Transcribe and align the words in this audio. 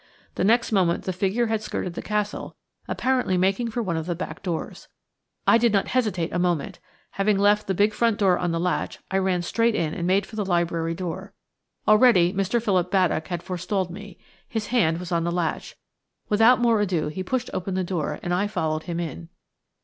The 0.33 0.43
next 0.43 0.71
moment 0.71 1.03
the 1.03 1.13
figure 1.13 1.45
had 1.45 1.61
skirted 1.61 1.93
the 1.93 2.01
Castle, 2.01 2.55
apparently 2.87 3.37
making 3.37 3.69
for 3.69 3.83
one 3.83 3.97
of 3.97 4.07
the 4.07 4.15
back 4.15 4.41
doors. 4.41 4.87
I 5.45 5.59
did 5.59 5.71
not 5.71 5.89
hesitate 5.89 6.33
a 6.33 6.39
moment. 6.39 6.79
Having 7.11 7.37
left 7.37 7.67
the 7.67 7.75
big 7.75 7.93
front 7.93 8.17
door 8.17 8.39
on 8.39 8.49
the 8.51 8.59
latch, 8.59 8.97
I 9.11 9.19
ran 9.19 9.43
straight 9.43 9.75
in 9.75 9.93
and 9.93 10.07
made 10.07 10.25
for 10.25 10.35
the 10.37 10.43
library 10.43 10.95
door. 10.95 11.33
Already 11.87 12.33
Mr. 12.33 12.59
Philip 12.59 12.89
Baddock 12.89 13.27
had 13.27 13.43
forestalled 13.43 13.91
me. 13.91 14.17
His 14.49 14.65
hand 14.73 14.97
was 14.97 15.11
on 15.11 15.23
the 15.23 15.31
latch. 15.31 15.75
Without 16.29 16.59
more 16.59 16.81
ado 16.81 17.09
he 17.09 17.21
pushed 17.21 17.51
open 17.53 17.75
the 17.75 17.83
door 17.83 18.19
and 18.23 18.33
I 18.33 18.47
followed 18.47 18.85
him 18.85 18.99
in. 18.99 19.29